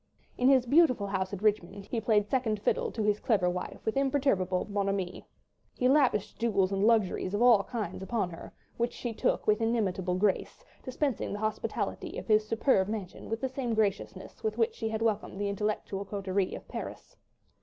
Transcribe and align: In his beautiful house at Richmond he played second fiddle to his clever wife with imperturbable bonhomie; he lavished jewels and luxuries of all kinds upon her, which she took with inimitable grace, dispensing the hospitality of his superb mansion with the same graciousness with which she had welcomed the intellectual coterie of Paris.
In 0.35 0.49
his 0.49 0.65
beautiful 0.65 1.05
house 1.05 1.31
at 1.31 1.43
Richmond 1.43 1.85
he 1.85 2.01
played 2.01 2.25
second 2.27 2.59
fiddle 2.59 2.91
to 2.91 3.03
his 3.03 3.19
clever 3.19 3.47
wife 3.51 3.85
with 3.85 3.95
imperturbable 3.95 4.65
bonhomie; 4.65 5.23
he 5.77 5.87
lavished 5.87 6.39
jewels 6.39 6.71
and 6.71 6.83
luxuries 6.83 7.35
of 7.35 7.41
all 7.43 7.63
kinds 7.65 8.01
upon 8.01 8.31
her, 8.31 8.51
which 8.77 8.93
she 8.93 9.13
took 9.13 9.45
with 9.45 9.61
inimitable 9.61 10.15
grace, 10.15 10.65
dispensing 10.81 11.33
the 11.33 11.37
hospitality 11.39 12.17
of 12.17 12.25
his 12.25 12.47
superb 12.47 12.87
mansion 12.87 13.29
with 13.29 13.41
the 13.41 13.47
same 13.49 13.75
graciousness 13.75 14.43
with 14.43 14.57
which 14.57 14.73
she 14.73 14.89
had 14.89 15.03
welcomed 15.03 15.39
the 15.39 15.49
intellectual 15.49 16.03
coterie 16.03 16.55
of 16.55 16.67
Paris. 16.67 17.15